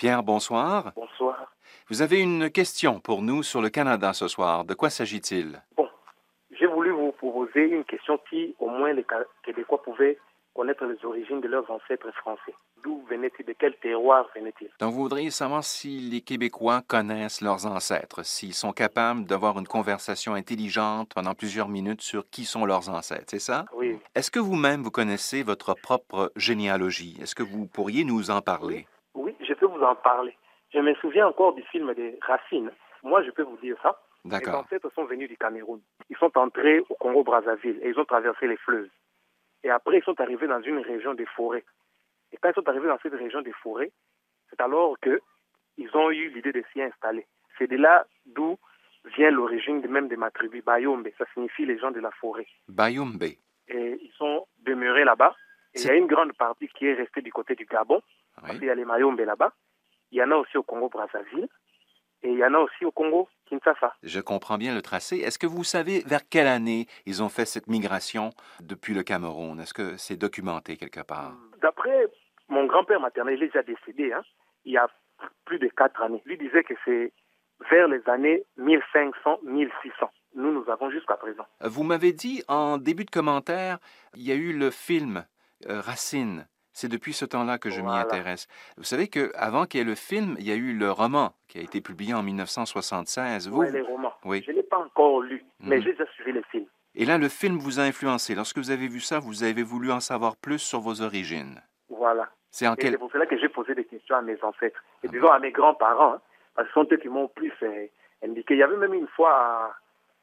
Pierre, 0.00 0.22
bonsoir. 0.22 0.92
Bonsoir. 0.96 1.52
Vous 1.90 2.00
avez 2.00 2.20
une 2.20 2.48
question 2.48 3.00
pour 3.00 3.20
nous 3.20 3.42
sur 3.42 3.60
le 3.60 3.68
Canada 3.68 4.14
ce 4.14 4.28
soir. 4.28 4.64
De 4.64 4.72
quoi 4.72 4.88
s'agit-il? 4.88 5.62
Bon, 5.76 5.86
j'ai 6.58 6.64
voulu 6.64 6.90
vous 6.90 7.12
proposer 7.12 7.64
une 7.68 7.84
question 7.84 8.18
qui, 8.30 8.56
au 8.60 8.70
moins, 8.70 8.94
les 8.94 9.04
Québécois 9.44 9.82
pouvaient 9.82 10.16
connaître 10.54 10.86
les 10.86 11.04
origines 11.04 11.42
de 11.42 11.48
leurs 11.48 11.70
ancêtres 11.70 12.10
français. 12.12 12.54
D'où 12.82 13.04
venaient-ils? 13.10 13.44
De 13.44 13.52
quel 13.52 13.76
terroir 13.76 14.24
venaient-ils? 14.34 14.70
Donc, 14.80 14.94
vous 14.94 15.02
voudriez 15.02 15.30
savoir 15.30 15.62
si 15.62 15.98
les 15.98 16.22
Québécois 16.22 16.80
connaissent 16.88 17.42
leurs 17.42 17.66
ancêtres, 17.66 18.24
s'ils 18.24 18.54
sont 18.54 18.72
capables 18.72 19.26
d'avoir 19.26 19.58
une 19.58 19.68
conversation 19.68 20.32
intelligente 20.32 21.12
pendant 21.14 21.34
plusieurs 21.34 21.68
minutes 21.68 22.00
sur 22.00 22.26
qui 22.30 22.46
sont 22.46 22.64
leurs 22.64 22.88
ancêtres, 22.88 23.26
c'est 23.28 23.38
ça? 23.38 23.66
Oui. 23.74 23.98
Est-ce 24.14 24.30
que 24.30 24.40
vous-même, 24.40 24.82
vous 24.82 24.90
connaissez 24.90 25.42
votre 25.42 25.74
propre 25.74 26.32
généalogie? 26.36 27.18
Est-ce 27.20 27.34
que 27.34 27.42
vous 27.42 27.66
pourriez 27.66 28.04
nous 28.04 28.30
en 28.30 28.40
parler? 28.40 28.76
Oui, 28.76 28.86
vous 29.80 29.86
en 29.86 29.94
parler. 29.94 30.36
Je 30.72 30.78
me 30.78 30.94
souviens 30.96 31.26
encore 31.28 31.54
du 31.54 31.62
film 31.64 31.92
des 31.94 32.18
Racines. 32.22 32.70
Moi, 33.02 33.22
je 33.22 33.30
peux 33.30 33.42
vous 33.42 33.56
dire 33.58 33.76
ça. 33.82 34.00
Les 34.24 34.46
ancêtres 34.48 34.90
sont 34.94 35.04
venus 35.04 35.28
du 35.28 35.36
Cameroun. 35.36 35.80
Ils 36.10 36.16
sont 36.18 36.36
entrés 36.36 36.80
au 36.90 36.94
Congo-Brazzaville 36.96 37.78
et 37.82 37.88
ils 37.88 37.98
ont 37.98 38.04
traversé 38.04 38.46
les 38.46 38.58
fleuves. 38.58 38.88
Et 39.64 39.70
après, 39.70 39.98
ils 39.98 40.04
sont 40.04 40.20
arrivés 40.20 40.46
dans 40.46 40.60
une 40.62 40.78
région 40.80 41.14
des 41.14 41.24
forêts. 41.26 41.64
Et 42.32 42.36
quand 42.36 42.50
ils 42.50 42.54
sont 42.54 42.68
arrivés 42.68 42.88
dans 42.88 42.98
cette 43.02 43.14
région 43.14 43.40
des 43.40 43.52
forêts, 43.52 43.90
c'est 44.50 44.60
alors 44.60 44.96
que 45.00 45.20
ils 45.78 45.94
ont 45.96 46.10
eu 46.10 46.28
l'idée 46.28 46.52
de 46.52 46.62
s'y 46.72 46.82
installer. 46.82 47.26
C'est 47.58 47.66
de 47.66 47.76
là 47.76 48.06
d'où 48.26 48.58
vient 49.16 49.30
l'origine 49.30 49.80
même 49.88 50.08
de 50.08 50.16
ma 50.16 50.30
tribu, 50.30 50.60
Bayombe. 50.60 51.08
Ça 51.16 51.24
signifie 51.32 51.64
les 51.64 51.78
gens 51.78 51.90
de 51.90 52.00
la 52.00 52.10
forêt. 52.10 52.46
Bayumbe. 52.68 53.22
Et 53.68 53.98
ils 54.02 54.12
sont 54.18 54.46
demeurés 54.58 55.04
là-bas. 55.04 55.34
Et 55.74 55.80
il 55.80 55.86
y 55.86 55.90
a 55.90 55.94
une 55.94 56.06
grande 56.06 56.34
partie 56.34 56.68
qui 56.68 56.86
est 56.86 56.94
restée 56.94 57.22
du 57.22 57.32
côté 57.32 57.54
du 57.54 57.64
Gabon. 57.64 58.02
Parce 58.36 58.52
Oui. 58.52 58.58
qu'il 58.58 58.68
y 58.68 58.70
a 58.70 58.74
les 58.74 58.84
Mayombe 58.84 59.20
là-bas. 59.20 59.52
Il 60.10 60.18
y 60.18 60.22
en 60.22 60.30
a 60.30 60.36
aussi 60.36 60.56
au 60.56 60.62
Congo-Brazzaville. 60.62 61.48
Et 62.22 62.30
il 62.30 62.38
y 62.38 62.44
en 62.44 62.52
a 62.52 62.58
aussi 62.58 62.84
au 62.84 62.92
Congo, 62.92 63.28
Kinshasa. 63.46 63.94
Je 64.02 64.20
comprends 64.20 64.58
bien 64.58 64.74
le 64.74 64.82
tracé. 64.82 65.18
Est-ce 65.18 65.38
que 65.38 65.46
vous 65.46 65.64
savez 65.64 66.02
vers 66.06 66.28
quelle 66.28 66.46
année 66.46 66.86
ils 67.06 67.22
ont 67.22 67.30
fait 67.30 67.46
cette 67.46 67.66
migration 67.66 68.30
depuis 68.60 68.92
le 68.92 69.02
Cameroun? 69.02 69.58
Est-ce 69.58 69.72
que 69.72 69.96
c'est 69.96 70.16
documenté 70.16 70.76
quelque 70.76 71.00
part? 71.00 71.32
D'après 71.62 72.08
mon 72.48 72.66
grand-père 72.66 73.00
maternel, 73.00 73.36
il 73.38 73.44
est 73.44 73.46
déjà 73.46 73.62
décédé, 73.62 74.12
hein, 74.12 74.22
il 74.64 74.72
y 74.72 74.76
a 74.76 74.88
plus 75.46 75.58
de 75.58 75.68
quatre 75.68 76.02
années. 76.02 76.22
Lui 76.26 76.36
disait 76.36 76.62
que 76.62 76.74
c'est 76.84 77.12
vers 77.70 77.88
les 77.88 78.06
années 78.06 78.44
1500-1600. 78.58 80.08
Nous, 80.34 80.52
nous 80.52 80.70
avons 80.70 80.90
jusqu'à 80.90 81.16
présent. 81.16 81.46
Vous 81.60 81.82
m'avez 81.82 82.12
dit 82.12 82.42
en 82.48 82.78
début 82.78 83.04
de 83.04 83.10
commentaire, 83.10 83.78
il 84.14 84.22
y 84.22 84.32
a 84.32 84.34
eu 84.34 84.52
le 84.52 84.70
film 84.70 85.24
euh, 85.68 85.80
Racine. 85.80 86.46
C'est 86.72 86.88
depuis 86.88 87.12
ce 87.12 87.24
temps-là 87.24 87.58
que 87.58 87.68
je 87.70 87.80
m'y 87.80 87.88
intéresse. 87.90 88.46
Vous 88.76 88.84
savez 88.84 89.08
qu'avant 89.08 89.66
qu'il 89.66 89.78
y 89.78 89.82
ait 89.82 89.86
le 89.86 89.94
film, 89.96 90.36
il 90.38 90.46
y 90.46 90.52
a 90.52 90.54
eu 90.54 90.72
le 90.72 90.90
roman 90.90 91.34
qui 91.48 91.58
a 91.58 91.62
été 91.62 91.80
publié 91.80 92.14
en 92.14 92.22
1976. 92.22 93.48
Vous, 93.48 93.62
les 93.62 93.80
romans. 93.80 94.12
oui. 94.24 94.42
Je 94.46 94.52
ne 94.52 94.56
l'ai 94.56 94.62
pas 94.62 94.78
encore 94.78 95.20
lu, 95.20 95.44
mais 95.60 95.78
Mhm. 95.78 95.82
j'ai 95.82 95.96
suivi 96.14 96.32
les 96.32 96.42
films. 96.44 96.66
Et 96.94 97.04
là, 97.04 97.18
le 97.18 97.28
film 97.28 97.58
vous 97.58 97.78
a 97.80 97.82
influencé. 97.82 98.34
Lorsque 98.34 98.58
vous 98.58 98.70
avez 98.70 98.88
vu 98.88 99.00
ça, 99.00 99.18
vous 99.18 99.42
avez 99.44 99.62
voulu 99.62 99.90
en 99.92 100.00
savoir 100.00 100.36
plus 100.36 100.58
sur 100.58 100.80
vos 100.80 101.02
origines. 101.02 101.60
Voilà. 101.88 102.28
C'est 102.50 102.66
en 102.66 102.74
quel... 102.74 102.92
c'est 102.92 102.98
pour 102.98 103.12
cela 103.12 103.26
que 103.26 103.38
j'ai 103.38 103.48
posé 103.48 103.74
des 103.74 103.84
questions 103.84 104.16
à 104.16 104.22
mes 104.22 104.36
ancêtres. 104.42 104.82
Et 105.04 105.06
Ah 105.08 105.12
disons 105.12 105.28
à 105.28 105.38
mes 105.38 105.52
grands-parents, 105.52 106.14
hein, 106.14 106.20
parce 106.54 106.66
que 106.68 106.74
ce 106.74 106.80
sont 106.80 106.88
eux 106.92 106.96
qui 106.96 107.08
m'ont 107.08 107.28
plus 107.28 107.52
euh, 107.62 107.86
indiqué. 108.24 108.54
Il 108.54 108.58
y 108.58 108.62
avait 108.62 108.76
même 108.76 108.94
une 108.94 109.06
fois, 109.08 109.32
à- 109.32 109.76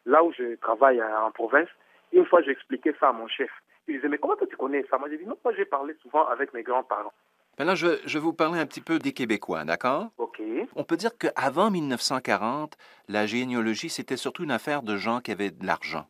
là 0.06 0.24
où 0.24 0.34
je 0.34 0.56
travaille 0.58 1.00
euh, 1.00 1.20
en 1.22 1.32
province, 1.32 1.70
une 2.12 2.26
fois 2.26 2.42
j'expliquais 2.42 2.96
ça 3.00 3.10
à 3.10 3.14
mon 3.14 3.28
chef. 3.28 3.50
Il 3.88 3.96
disait, 3.96 4.10
mais 4.10 4.18
comment 4.18 4.36
toi 4.36 4.48
tu 4.50 4.58
connais 4.58 4.86
ça 4.90 4.98
Moi 4.98 5.10
j'ai 5.10 5.18
dit, 5.18 5.26
non, 5.26 5.38
moi 5.44 5.54
j'ai 5.56 5.66
parlé 5.66 5.94
souvent 6.02 6.26
avec 6.28 6.54
mes 6.54 6.64
grands-parents. 6.64 7.14
Maintenant, 7.58 7.76
je, 7.76 8.00
je 8.06 8.18
vais 8.20 8.24
vous 8.24 8.34
parler 8.34 8.60
un 8.60 8.66
petit 8.68 8.82
peu 8.82 9.00
des 9.00 9.14
Québécois, 9.14 9.64
d'accord? 9.66 10.10
Ok. 10.20 10.40
On 10.76 10.84
peut 10.84 10.98
dire 10.98 11.18
qu'avant 11.18 11.72
1940, 11.72 12.78
la 13.08 13.26
généalogie, 13.26 13.90
c'était 13.90 14.18
surtout 14.18 14.44
une 14.44 14.52
affaire 14.52 14.84
de 14.84 14.96
gens 14.98 15.22
qui 15.22 15.32
avaient 15.32 15.50
de 15.52 15.66
l'argent. 15.66 16.06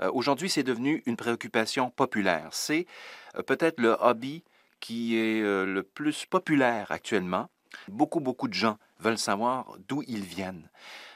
Euh, 0.00 0.10
Aujourd'hui, 0.12 0.50
c'est 0.50 0.62
devenu 0.62 1.02
une 1.06 1.16
préoccupation 1.16 1.88
populaire. 1.90 2.48
C'est 2.52 2.86
euh, 3.36 3.42
peut-être 3.42 3.80
le 3.80 3.96
hobby 4.00 4.44
qui 4.80 5.16
est 5.18 5.40
euh, 5.42 5.64
le 5.64 5.82
plus 5.82 6.26
populaire 6.26 6.90
actuellement. 6.90 7.48
Beaucoup, 7.88 8.20
beaucoup 8.20 8.48
de 8.48 8.54
gens 8.54 8.76
veulent 9.00 9.16
savoir 9.18 9.74
d'où 9.88 10.02
ils 10.06 10.24
viennent. 10.24 10.68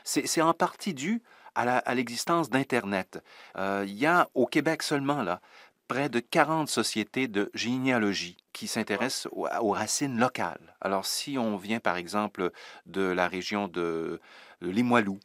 C'est 0.04 0.26
c'est 0.26 0.40
en 0.40 0.54
partie 0.54 0.94
dû 0.94 1.20
à 1.54 1.64
la- 1.64 1.78
à 1.78 1.94
l'existence 1.94 2.48
d'Internet. 2.50 3.22
Euh, 3.58 3.84
Il 3.86 3.94
y 3.94 4.06
a 4.06 4.28
au 4.34 4.46
Québec 4.46 4.82
seulement, 4.82 5.22
là, 5.22 5.40
près 5.88 6.08
de 6.08 6.20
40 6.20 6.68
sociétés 6.68 7.28
de 7.28 7.50
généalogie 7.54 8.36
qui 8.52 8.66
s'intéressent 8.66 9.28
aux, 9.32 9.70
racines 9.70 10.18
locales. 10.18 10.76
Alors, 10.80 11.04
si 11.06 11.38
on 11.38 11.56
vient, 11.56 11.80
par 11.80 11.96
exemple, 11.96 12.50
de 12.86 13.02
la 13.02 13.28
région 13.28 13.68
de, 13.68 14.20
Limoilou, 14.60 15.20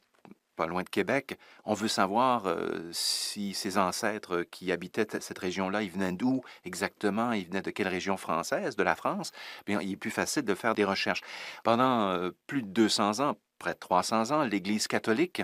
pas 0.55 0.67
loin 0.67 0.83
de 0.83 0.89
Québec, 0.89 1.39
on 1.63 1.73
veut 1.73 1.87
savoir 1.87 2.45
euh, 2.45 2.89
si 2.91 3.53
ses 3.53 3.77
ancêtres 3.77 4.43
qui 4.51 4.71
habitaient 4.71 5.07
cette 5.19 5.39
région-là, 5.39 5.81
ils 5.81 5.89
venaient 5.89 6.11
d'où 6.11 6.41
exactement, 6.65 7.31
ils 7.31 7.47
venaient 7.47 7.61
de 7.61 7.71
quelle 7.71 7.87
région 7.87 8.17
française, 8.17 8.75
de 8.75 8.83
la 8.83 8.95
France, 8.95 9.31
bien, 9.65 9.79
il 9.81 9.93
est 9.93 9.97
plus 9.97 10.11
facile 10.11 10.43
de 10.43 10.53
faire 10.53 10.75
des 10.75 10.83
recherches. 10.83 11.21
Pendant 11.63 12.09
euh, 12.09 12.31
plus 12.47 12.61
de 12.61 12.67
200 12.67 13.21
ans, 13.21 13.37
près 13.57 13.73
de 13.73 13.79
300 13.79 14.31
ans, 14.31 14.43
l'Église 14.43 14.87
catholique 14.87 15.41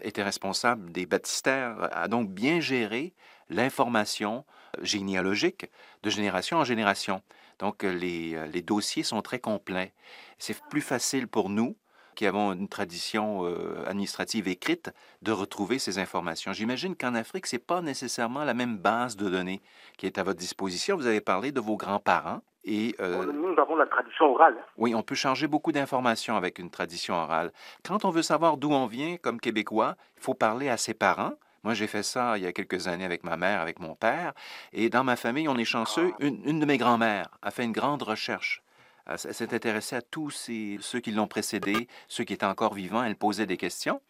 était 0.00 0.22
responsable 0.22 0.90
des 0.90 1.06
baptistères, 1.06 1.88
a 1.92 2.08
donc 2.08 2.30
bien 2.30 2.60
géré 2.60 3.14
l'information 3.52 4.44
généalogique 4.80 5.70
de 6.02 6.10
génération 6.10 6.58
en 6.58 6.64
génération. 6.64 7.22
Donc, 7.58 7.82
les, 7.82 8.34
euh, 8.34 8.46
les 8.46 8.62
dossiers 8.62 9.02
sont 9.02 9.22
très 9.22 9.38
complets. 9.38 9.92
C'est 10.38 10.58
plus 10.70 10.80
facile 10.80 11.28
pour 11.28 11.48
nous, 11.48 11.76
qui 12.14 12.26
avons 12.26 12.52
une 12.52 12.68
tradition 12.68 13.44
euh, 13.44 13.84
administrative 13.86 14.48
écrite, 14.48 14.90
de 15.22 15.32
retrouver 15.32 15.78
ces 15.78 15.98
informations. 15.98 16.52
J'imagine 16.52 16.96
qu'en 16.96 17.14
Afrique, 17.14 17.46
ce 17.46 17.56
n'est 17.56 17.60
pas 17.60 17.80
nécessairement 17.80 18.44
la 18.44 18.54
même 18.54 18.76
base 18.76 19.16
de 19.16 19.28
données 19.28 19.62
qui 19.96 20.06
est 20.06 20.18
à 20.18 20.22
votre 20.22 20.38
disposition. 20.38 20.96
Vous 20.96 21.06
avez 21.06 21.20
parlé 21.20 21.52
de 21.52 21.60
vos 21.60 21.76
grands-parents. 21.76 22.40
Et 22.64 22.94
euh, 23.00 23.32
Nous 23.32 23.60
avons 23.60 23.74
la 23.76 23.86
tradition 23.86 24.26
orale. 24.26 24.56
oui, 24.76 24.94
on 24.94 25.02
peut 25.02 25.16
changer 25.16 25.48
beaucoup 25.48 25.72
d'informations 25.72 26.36
avec 26.36 26.60
une 26.60 26.70
tradition 26.70 27.14
orale. 27.14 27.50
Quand 27.84 28.04
on 28.04 28.10
veut 28.10 28.22
savoir 28.22 28.56
d'où 28.56 28.70
on 28.70 28.86
vient 28.86 29.16
comme 29.16 29.40
Québécois, 29.40 29.96
il 30.16 30.22
faut 30.22 30.34
parler 30.34 30.68
à 30.68 30.76
ses 30.76 30.94
parents. 30.94 31.32
Moi, 31.62 31.74
j'ai 31.74 31.86
fait 31.86 32.02
ça 32.02 32.36
il 32.38 32.44
y 32.44 32.46
a 32.46 32.52
quelques 32.52 32.88
années 32.88 33.04
avec 33.04 33.22
ma 33.24 33.36
mère, 33.36 33.60
avec 33.60 33.78
mon 33.78 33.94
père. 33.94 34.32
Et 34.72 34.88
dans 34.90 35.04
ma 35.04 35.16
famille, 35.16 35.48
on 35.48 35.56
est 35.56 35.64
chanceux. 35.64 36.12
Une, 36.18 36.40
une 36.44 36.60
de 36.60 36.66
mes 36.66 36.78
grand-mères 36.78 37.28
a 37.42 37.50
fait 37.50 37.64
une 37.64 37.72
grande 37.72 38.02
recherche. 38.02 38.62
Elle 39.06 39.18
s'est 39.18 39.52
intéressée 39.54 39.96
à 39.96 40.02
tous 40.02 40.30
ces- 40.30 40.78
ceux 40.80 41.00
qui 41.00 41.10
l'ont 41.10 41.26
précédé, 41.26 41.88
ceux 42.08 42.24
qui 42.24 42.32
étaient 42.34 42.46
encore 42.46 42.74
vivants. 42.74 43.02
Elle 43.02 43.16
posait 43.16 43.46
des 43.46 43.56
questions. 43.56 44.00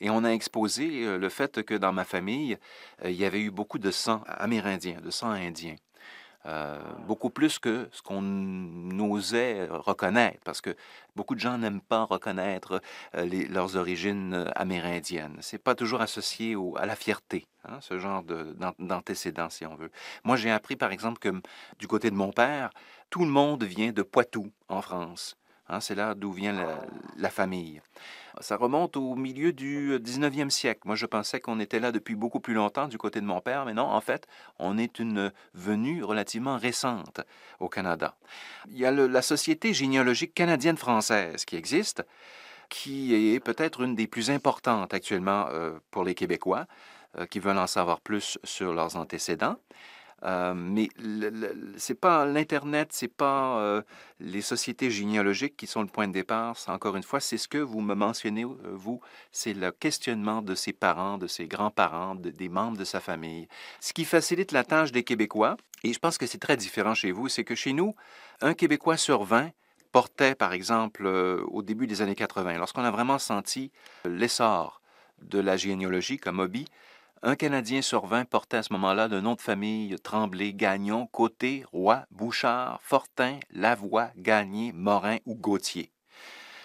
Et 0.00 0.10
on 0.10 0.24
a 0.24 0.30
exposé 0.30 1.04
euh, 1.04 1.16
le 1.16 1.28
fait 1.28 1.62
que 1.62 1.74
dans 1.74 1.92
ma 1.92 2.04
famille, 2.04 2.58
euh, 3.04 3.10
il 3.10 3.16
y 3.16 3.24
avait 3.24 3.40
eu 3.40 3.50
beaucoup 3.52 3.78
de 3.78 3.90
sang 3.92 4.22
amérindien, 4.26 5.00
de 5.00 5.10
sang 5.10 5.30
indien. 5.30 5.76
Euh, 6.46 6.80
beaucoup 7.06 7.30
plus 7.30 7.60
que 7.60 7.88
ce 7.92 8.02
qu'on 8.02 8.98
osait 8.98 9.68
reconnaître, 9.70 10.40
parce 10.44 10.60
que 10.60 10.74
beaucoup 11.14 11.36
de 11.36 11.40
gens 11.40 11.56
n'aiment 11.56 11.80
pas 11.80 12.02
reconnaître 12.02 12.80
euh, 13.14 13.46
leurs 13.48 13.76
origines 13.76 14.34
euh, 14.34 14.50
amérindiennes. 14.56 15.36
C'est 15.40 15.62
pas 15.62 15.76
toujours 15.76 16.00
associé 16.00 16.56
à 16.76 16.84
la 16.84 16.96
fierté, 16.96 17.46
hein, 17.64 17.78
ce 17.80 17.98
genre 18.00 18.24
de- 18.24 18.54
d'an- 18.58 18.74
d'antécédents, 18.80 19.50
si 19.50 19.64
on 19.66 19.76
veut. 19.76 19.92
Moi, 20.24 20.36
j'ai 20.36 20.50
appris, 20.50 20.74
par 20.74 20.90
exemple, 20.90 21.20
que 21.20 21.32
du 21.78 21.86
côté 21.86 22.10
de 22.10 22.16
mon 22.16 22.32
père, 22.32 22.70
tout 23.08 23.24
le 23.24 23.30
monde 23.30 23.62
vient 23.62 23.92
de 23.92 24.02
Poitou, 24.02 24.50
en 24.68 24.82
France. 24.82 25.36
Hein, 25.68 25.78
c'est 25.80 25.94
là 25.94 26.14
d'où 26.14 26.32
vient 26.32 26.54
la 27.16 27.30
famille. 27.30 27.80
Ça 28.40 28.56
remonte 28.56 28.96
au 28.96 29.14
milieu 29.14 29.52
du 29.52 29.98
19e 29.98 30.50
siècle. 30.50 30.80
Moi, 30.84 30.96
je 30.96 31.06
pensais 31.06 31.40
qu'on 31.40 31.60
était 31.60 31.80
là 31.80 31.92
depuis 31.92 32.14
beaucoup 32.14 32.40
plus 32.40 32.54
longtemps 32.54 32.88
du 32.88 32.98
côté 32.98 33.20
de 33.20 33.26
mon 33.26 33.40
père, 33.40 33.64
mais 33.66 33.74
non, 33.74 33.84
en 33.84 34.00
fait, 34.00 34.26
on 34.58 34.78
est 34.78 34.98
une 34.98 35.32
venue 35.54 36.02
relativement 36.02 36.56
récente 36.56 37.20
au 37.60 37.68
Canada. 37.68 38.16
Il 38.70 38.78
y 38.78 38.86
a 38.86 38.90
la 38.90 39.22
Société 39.22 39.74
généalogique 39.74 40.34
canadienne-française 40.34 41.44
qui 41.44 41.56
existe, 41.56 42.04
qui 42.68 43.14
est 43.14 43.40
peut-être 43.40 43.82
une 43.82 43.94
des 43.94 44.06
plus 44.06 44.30
importantes 44.30 44.94
actuellement 44.94 45.46
euh, 45.50 45.78
pour 45.90 46.04
les 46.04 46.14
Québécois 46.14 46.66
euh, 47.18 47.26
qui 47.26 47.38
veulent 47.38 47.58
en 47.58 47.66
savoir 47.66 48.00
plus 48.00 48.38
sur 48.44 48.72
leurs 48.72 48.96
antécédents. 48.96 49.56
Euh, 50.24 50.54
mais 50.54 50.88
c'est 51.76 51.98
pas 51.98 52.24
l'internet, 52.26 52.88
c'est 52.92 53.08
pas 53.08 53.58
euh, 53.58 53.82
les 54.20 54.40
sociétés 54.40 54.90
généalogiques 54.90 55.56
qui 55.56 55.66
sont 55.66 55.82
le 55.82 55.88
point 55.88 56.06
de 56.06 56.12
départ. 56.12 56.56
Encore 56.68 56.96
une 56.96 57.02
fois, 57.02 57.20
c'est 57.20 57.38
ce 57.38 57.48
que 57.48 57.58
vous 57.58 57.80
me 57.80 57.94
mentionnez 57.94 58.44
euh, 58.44 58.56
vous, 58.72 59.00
c'est 59.32 59.52
le 59.54 59.72
questionnement 59.72 60.40
de 60.42 60.54
ses 60.54 60.72
parents, 60.72 61.18
de 61.18 61.26
ses 61.26 61.46
grands-parents, 61.46 62.14
de- 62.14 62.30
des 62.30 62.48
membres 62.48 62.76
de 62.78 62.84
sa 62.84 63.00
famille. 63.00 63.48
Ce 63.80 63.92
qui 63.92 64.04
facilite 64.04 64.52
la 64.52 64.64
tâche 64.64 64.92
des 64.92 65.02
Québécois, 65.02 65.56
et 65.82 65.92
je 65.92 65.98
pense 65.98 66.18
que 66.18 66.26
c'est 66.26 66.38
très 66.38 66.56
différent 66.56 66.94
chez 66.94 67.10
vous, 67.10 67.28
c'est 67.28 67.44
que 67.44 67.54
chez 67.56 67.72
nous, 67.72 67.94
un 68.40 68.54
Québécois 68.54 68.96
sur 68.96 69.24
20 69.24 69.50
portait, 69.90 70.34
par 70.36 70.52
exemple, 70.52 71.04
euh, 71.04 71.42
au 71.50 71.62
début 71.62 71.86
des 71.86 72.00
années 72.00 72.14
80, 72.14 72.58
lorsqu'on 72.58 72.84
a 72.84 72.90
vraiment 72.90 73.18
senti 73.18 73.72
l'essor 74.04 74.80
de 75.20 75.38
la 75.40 75.56
généalogie 75.56 76.18
comme 76.18 76.38
hobby, 76.40 76.66
Un 77.24 77.36
Canadien 77.36 77.82
sur 77.82 78.06
20 78.06 78.24
portait 78.24 78.56
à 78.56 78.62
ce 78.64 78.72
moment-là 78.72 79.06
le 79.06 79.20
nom 79.20 79.36
de 79.36 79.40
famille 79.40 79.94
Tremblay, 80.02 80.54
Gagnon, 80.54 81.06
Côté, 81.06 81.64
Roy, 81.72 82.04
Bouchard, 82.10 82.80
Fortin, 82.82 83.38
Lavoie, 83.50 84.10
Gagné, 84.16 84.72
Morin 84.72 85.18
ou 85.24 85.36
Gauthier. 85.36 85.92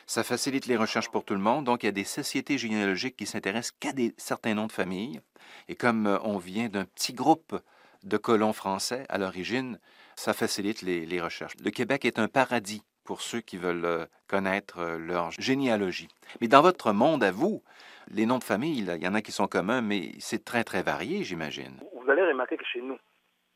Ça 0.07 0.23
facilite 0.23 0.65
les 0.65 0.75
recherches 0.75 1.11
pour 1.11 1.25
tout 1.25 1.35
le 1.35 1.39
monde. 1.39 1.65
Donc, 1.65 1.83
il 1.83 1.85
y 1.85 1.89
a 1.89 1.91
des 1.91 2.03
sociétés 2.03 2.57
généalogiques 2.57 3.15
qui 3.17 3.27
s'intéressent 3.27 3.77
qu'à 3.79 3.91
certains 4.17 4.55
noms 4.55 4.65
de 4.65 4.71
famille. 4.71 5.21
Et 5.67 5.75
comme 5.75 6.07
euh, 6.07 6.17
on 6.23 6.39
vient 6.39 6.69
d'un 6.69 6.85
petit 6.85 7.13
groupe 7.13 7.61
de 8.01 8.17
colons 8.17 8.53
français 8.53 9.05
à 9.09 9.19
l'origine, 9.19 9.79
ça 10.15 10.33
facilite 10.33 10.81
les, 10.81 11.21
recherches. 11.21 11.53
Le 11.63 11.69
Québec 11.69 12.03
est 12.03 12.17
un 12.17 12.27
paradis 12.27 12.81
pour 13.07 13.21
ceux 13.21 13.39
qui 13.39 13.57
veulent 13.57 13.85
euh, 13.85 14.05
connaître 14.27 14.79
euh, 14.79 14.97
leur 14.99 15.31
généalogie. 15.31 16.09
Mais 16.41 16.49
dans 16.49 16.61
votre 16.61 16.91
monde 16.91 17.23
à 17.23 17.31
vous, 17.31 17.63
les 18.11 18.25
noms 18.25 18.37
de 18.37 18.43
famille, 18.43 18.77
il 18.79 19.03
y 19.03 19.07
en 19.07 19.13
a 19.15 19.21
qui 19.21 19.31
sont 19.31 19.47
communs, 19.47 19.81
mais 19.81 20.11
c'est 20.19 20.43
très, 20.43 20.63
très 20.65 20.83
varié, 20.83 21.23
j'imagine. 21.23 21.79
Vous 21.95 22.09
allez 22.11 22.23
remarquer 22.23 22.57
que 22.57 22.65
chez 22.65 22.81
nous, 22.81 22.97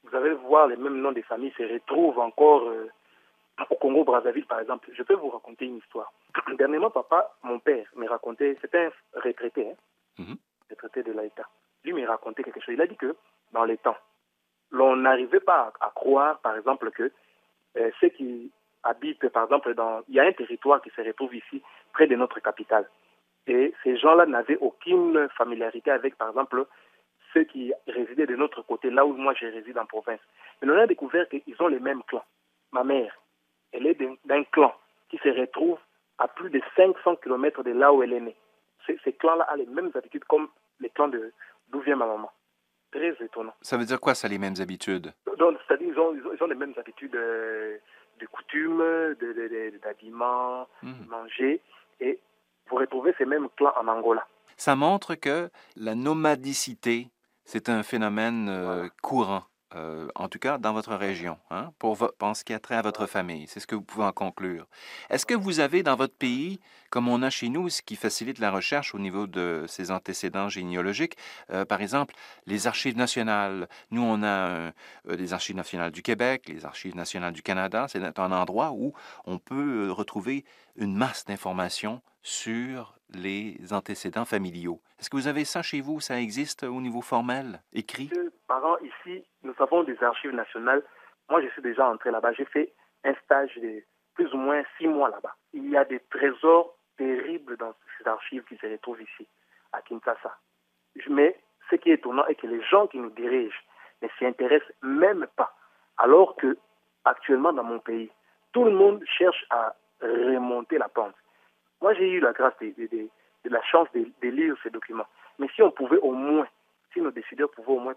vous 0.05 0.15
allez 0.15 0.33
voir 0.35 0.67
les 0.67 0.77
mêmes 0.77 1.01
noms 1.01 1.11
des 1.11 1.21
familles 1.21 1.53
se 1.57 1.63
retrouvent 1.63 2.19
encore 2.19 2.63
euh, 2.63 2.89
au 3.69 3.75
Congo-Brazzaville, 3.75 4.45
par 4.45 4.61
exemple. 4.61 4.89
Je 4.97 5.03
peux 5.03 5.15
vous 5.15 5.29
raconter 5.29 5.65
une 5.65 5.77
histoire. 5.77 6.11
Dernièrement, 6.57 6.89
papa, 6.89 7.35
mon 7.43 7.59
père, 7.59 7.85
me 7.97 8.07
racontait, 8.07 8.57
c'était 8.61 8.85
un 8.85 9.19
retraité, 9.19 9.69
hein, 9.69 9.75
mm 10.17 10.23
-hmm. 10.23 10.37
retraité 10.69 11.03
de 11.03 11.11
l'État. 11.11 11.47
Lui 11.83 11.93
me 11.93 12.07
racontait 12.07 12.43
quelque 12.43 12.61
chose. 12.61 12.75
Il 12.75 12.81
a 12.81 12.87
dit 12.87 12.97
que 13.05 13.11
dans 13.51 13.65
les 13.65 13.77
temps, 13.77 13.99
l'on 14.77 14.95
n'arrivait 14.95 15.45
pas 15.51 15.61
à, 15.81 15.87
à, 15.87 15.89
croire, 16.01 16.39
par 16.39 16.55
exemple, 16.59 16.89
que 16.91 17.11
euh, 17.77 17.91
ceux 17.99 18.09
qui 18.17 18.40
habitent, 18.91 19.29
par 19.29 19.45
exemple, 19.45 19.73
dans, 19.73 20.01
il 20.07 20.15
y 20.15 20.19
a 20.19 20.23
un 20.23 20.31
territoire 20.31 20.81
qui 20.81 20.91
se 20.91 21.01
retrouve 21.01 21.33
ici, 21.35 21.61
près 21.93 22.07
de 22.07 22.15
notre 22.15 22.39
capitale. 22.39 22.87
Et 23.47 23.73
ces 23.83 23.97
gens-là 23.97 24.25
n'avaient 24.25 24.57
aucune 24.57 25.27
familiarité 25.37 25.89
avec, 25.91 26.15
par 26.15 26.29
exemple, 26.29 26.65
ceux 27.33 27.43
qui 27.45 27.73
résidaient 27.87 28.27
de 28.27 28.35
notre 28.35 28.61
côté, 28.61 28.89
là 28.89 29.05
où 29.05 29.13
moi 29.13 29.33
je 29.39 29.45
réside 29.47 29.77
en 29.77 29.85
province. 29.85 30.19
Mais 30.61 30.71
on 30.71 30.77
a 30.77 30.87
découvert 30.87 31.27
qu'ils 31.29 31.55
ont 31.59 31.67
les 31.67 31.79
mêmes 31.79 32.03
clans. 32.03 32.25
Ma 32.71 32.83
mère, 32.83 33.17
elle 33.71 33.87
est 33.87 33.97
d'un 34.25 34.43
clan 34.43 34.73
qui 35.09 35.17
se 35.17 35.29
retrouve 35.29 35.79
à 36.17 36.27
plus 36.27 36.49
de 36.49 36.61
500 36.75 37.15
km 37.17 37.63
de 37.63 37.71
là 37.71 37.91
où 37.93 38.03
elle 38.03 38.13
est 38.13 38.19
née. 38.19 38.35
Ces, 38.85 38.99
ces 39.03 39.13
clans-là 39.13 39.47
ont 39.51 39.57
les 39.57 39.65
mêmes 39.65 39.91
habitudes 39.95 40.25
comme 40.25 40.49
les 40.79 40.89
clans 40.89 41.09
d'où 41.69 41.79
vient 41.79 41.95
ma 41.95 42.05
maman. 42.05 42.31
Très 42.91 43.15
étonnant. 43.23 43.53
Ça 43.61 43.77
veut 43.77 43.85
dire 43.85 43.99
quoi, 43.99 44.13
ça, 44.13 44.27
les 44.27 44.37
mêmes 44.37 44.59
habitudes? 44.59 45.13
C'est-à-dire 45.25 45.87
ils 45.87 45.99
ont, 45.99 46.13
ils 46.13 46.43
ont, 46.43 46.47
les 46.47 46.55
mêmes 46.55 46.73
habitudes 46.77 47.11
de, 47.11 47.79
de 48.19 48.25
coutumes, 48.27 48.83
d'habillement, 49.83 50.67
de, 50.83 50.87
de, 50.87 50.91
mmh. 50.91 51.09
manger. 51.09 51.61
Et 51.99 52.19
vous 52.69 52.77
retrouvez 52.77 53.13
ces 53.17 53.25
mêmes 53.25 53.49
clans 53.57 53.73
en 53.79 53.87
Angola. 53.87 54.25
Ça 54.57 54.75
montre 54.75 55.15
que 55.15 55.49
la 55.75 55.95
nomadicité, 55.95 57.09
c'est 57.45 57.69
un 57.69 57.83
phénomène 57.83 58.47
euh, 58.49 58.73
voilà. 58.73 58.89
courant, 59.01 59.43
euh, 59.75 60.07
en 60.15 60.27
tout 60.27 60.39
cas 60.39 60.57
dans 60.57 60.73
votre 60.73 60.95
région, 60.95 61.37
hein, 61.49 61.71
pour, 61.79 61.97
ce 61.97 62.43
qui 62.43 62.53
a 62.53 62.59
trait 62.59 62.75
à 62.75 62.81
votre 62.81 63.05
famille. 63.05 63.47
C'est 63.47 63.59
ce 63.59 63.67
que 63.67 63.75
vous 63.75 63.81
pouvez 63.81 64.05
en 64.05 64.11
conclure. 64.11 64.67
Est-ce 65.09 65.25
que 65.25 65.33
vous 65.33 65.59
avez 65.59 65.83
dans 65.83 65.95
votre 65.95 66.15
pays, 66.15 66.59
comme 66.89 67.07
on 67.07 67.21
a 67.21 67.29
chez 67.29 67.49
nous, 67.49 67.69
ce 67.69 67.81
qui 67.81 67.95
facilite 67.95 68.39
la 68.39 68.51
recherche 68.51 68.93
au 68.93 68.99
niveau 68.99 69.27
de 69.27 69.65
ses 69.67 69.91
antécédents 69.91 70.49
généalogiques, 70.49 71.15
euh, 71.51 71.65
par 71.65 71.81
exemple, 71.81 72.15
les 72.47 72.67
archives 72.67 72.97
nationales? 72.97 73.67
Nous, 73.91 74.01
on 74.01 74.23
a 74.23 74.71
les 75.05 75.33
archives 75.33 75.55
nationales 75.55 75.91
du 75.91 76.01
Québec, 76.01 76.49
les 76.49 76.65
archives 76.65 76.95
nationales 76.95 77.33
du 77.33 77.41
Canada. 77.41 77.87
C'est 77.87 78.19
un 78.19 78.31
endroit 78.31 78.71
où 78.71 78.93
on 79.25 79.37
peut 79.37 79.91
retrouver 79.91 80.45
une 80.75 80.95
masse 80.95 81.25
d'informations 81.25 82.01
sur 82.21 82.95
les 83.09 83.57
antécédents 83.71 84.25
familiaux. 84.25 84.79
Est-ce 84.99 85.09
que 85.09 85.17
vous 85.17 85.27
avez 85.27 85.45
ça 85.45 85.61
chez 85.61 85.81
vous? 85.81 85.99
Ça 85.99 86.19
existe 86.19 86.63
au 86.63 86.79
niveau 86.81 87.01
formel, 87.01 87.61
écrit? 87.73 88.09
Parents, 88.47 88.77
ici, 88.79 89.23
nous 89.43 89.53
avons 89.59 89.83
des 89.83 90.01
archives 90.03 90.31
nationales. 90.31 90.83
Moi, 91.29 91.41
je 91.41 91.49
suis 91.49 91.61
déjà 91.61 91.89
entré 91.89 92.11
là-bas. 92.11 92.33
J'ai 92.33 92.45
fait 92.45 92.73
un 93.03 93.13
stage 93.25 93.55
de 93.55 93.83
plus 94.13 94.31
ou 94.33 94.37
moins 94.37 94.63
six 94.77 94.87
mois 94.87 95.09
là-bas. 95.09 95.35
Il 95.53 95.69
y 95.69 95.77
a 95.77 95.85
des 95.85 95.99
trésors 96.09 96.75
terribles 96.97 97.57
dans 97.57 97.73
ces 97.97 98.07
archives 98.07 98.43
qui 98.43 98.57
se 98.57 98.67
retrouvent 98.67 99.01
ici, 99.01 99.27
à 99.71 99.81
Kinshasa. 99.81 100.37
Mais 101.09 101.39
ce 101.69 101.75
qui 101.77 101.89
est 101.89 101.95
étonnant 101.95 102.25
est 102.27 102.35
que 102.35 102.47
les 102.47 102.61
gens 102.63 102.87
qui 102.87 102.99
nous 102.99 103.09
dirigent 103.11 103.57
ne 104.01 104.07
s'y 104.17 104.25
intéressent 104.25 104.71
même 104.81 105.25
pas. 105.35 105.55
Alors 105.97 106.35
que, 106.35 106.57
actuellement, 107.05 107.53
dans 107.53 107.63
mon 107.63 107.79
pays, 107.79 108.11
tout 108.51 108.65
le 108.65 108.71
monde 108.71 109.03
cherche 109.17 109.45
à 109.49 109.75
remonter 110.01 110.77
la 110.77 110.89
pente. 110.89 111.15
Moi, 111.81 111.93
j'ai 111.95 112.09
eu 112.09 112.19
la 112.19 112.31
grâce 112.31 112.53
de, 112.61 112.67
de, 112.77 112.87
de, 112.87 113.49
la 113.49 113.61
chance 113.63 113.87
de, 113.93 114.27
lire 114.27 114.55
ces 114.63 114.69
documents. 114.69 115.07
Mais 115.39 115.47
si 115.55 115.61
on 115.61 115.71
pouvait 115.71 115.99
au 115.99 116.13
moins, 116.13 116.47
si 116.93 117.01
nos 117.01 117.11
décideurs 117.11 117.49
pouvaient 117.51 117.73
au 117.73 117.79
moins 117.79 117.95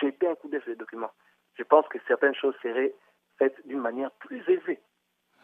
jeter 0.00 0.26
un 0.28 0.34
coup 0.34 0.48
d'œil 0.48 0.60
sur 0.62 0.72
ces 0.72 0.78
documents, 0.78 1.12
je 1.54 1.62
pense 1.62 1.86
que 1.88 1.98
certaines 2.06 2.34
choses 2.34 2.54
seraient 2.62 2.94
faites 3.38 3.66
d'une 3.66 3.80
manière 3.80 4.10
plus 4.12 4.42
élevée. 4.48 4.80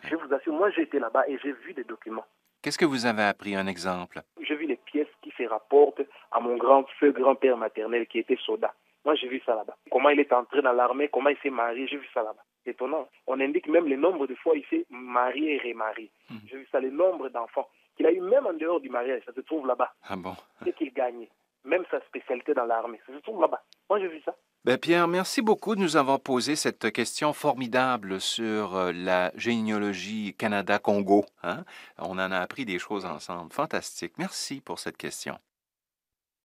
Je 0.02 0.16
vous 0.16 0.32
assure, 0.34 0.52
moi 0.52 0.70
j'ai 0.70 0.82
été 0.82 0.98
là-bas 0.98 1.28
et 1.28 1.38
j'ai 1.38 1.52
vu 1.52 1.74
des 1.74 1.84
documents. 1.84 2.26
Qu'est-ce 2.64 2.78
que 2.78 2.86
vous 2.86 3.04
avez 3.04 3.24
appris, 3.24 3.54
un 3.54 3.66
exemple? 3.66 4.22
J'ai 4.40 4.56
vu 4.56 4.64
les 4.64 4.78
pièces 4.78 5.14
qui 5.20 5.30
se 5.36 5.42
rapportent 5.42 6.00
à 6.32 6.40
mon 6.40 6.56
grand 6.56 6.86
feu 6.98 7.12
grand-père 7.12 7.58
maternel 7.58 8.06
qui 8.06 8.20
était 8.20 8.38
soldat. 8.38 8.72
Moi 9.04 9.14
j'ai 9.16 9.28
vu 9.28 9.42
ça 9.44 9.54
là-bas. 9.54 9.76
Comment 9.90 10.08
il 10.08 10.18
est 10.18 10.32
entré 10.32 10.62
dans 10.62 10.72
l'armée, 10.72 11.08
comment 11.08 11.28
il 11.28 11.36
s'est 11.42 11.50
marié, 11.50 11.86
j'ai 11.86 11.98
vu 11.98 12.08
ça 12.14 12.22
là-bas 12.22 12.42
étonnant. 12.64 13.06
On 13.26 13.38
indique 13.38 13.68
même 13.68 13.86
le 13.86 13.96
nombre 13.96 14.26
de 14.26 14.34
fois 14.34 14.54
il 14.56 14.64
s'est 14.70 14.86
marié 14.88 15.56
et 15.56 15.68
remarié. 15.72 16.10
Mmh. 16.30 16.36
J'ai 16.46 16.56
vu 16.56 16.66
ça, 16.72 16.80
le 16.80 16.88
nombre 16.88 17.28
d'enfants 17.28 17.68
qu'il 17.98 18.06
a 18.06 18.12
eu 18.12 18.22
même 18.22 18.46
en 18.46 18.54
dehors 18.54 18.80
du 18.80 18.88
mariage, 18.88 19.20
ça 19.26 19.34
se 19.34 19.42
trouve 19.42 19.66
là-bas. 19.66 19.92
Ah 20.08 20.16
bon? 20.16 20.34
C'est 20.64 20.74
qu'il 20.74 20.90
gagnait. 20.94 21.28
Même 21.66 21.84
sa 21.90 22.00
spécialité 22.06 22.54
dans 22.54 22.64
l'armée, 22.64 22.98
ça 23.06 23.12
se 23.12 23.18
trouve 23.18 23.42
là-bas. 23.42 23.62
Moi, 23.90 24.00
j'ai 24.00 24.08
vu 24.08 24.22
ça. 24.22 24.34
Ben 24.64 24.78
Pierre, 24.78 25.08
merci 25.08 25.42
beaucoup 25.42 25.74
de 25.74 25.80
nous 25.82 25.96
avoir 25.96 26.20
posé 26.20 26.56
cette 26.56 26.90
question 26.90 27.34
formidable 27.34 28.18
sur 28.18 28.76
euh, 28.76 28.92
la 28.92 29.30
généalogie 29.36 30.34
Canada-Congo. 30.38 31.26
Hein? 31.42 31.66
On 31.98 32.12
en 32.12 32.32
a 32.32 32.38
appris 32.38 32.64
des 32.64 32.78
choses 32.78 33.04
ensemble. 33.04 33.52
Fantastique. 33.52 34.14
Merci 34.16 34.62
pour 34.62 34.78
cette 34.78 34.96
question. 34.96 35.38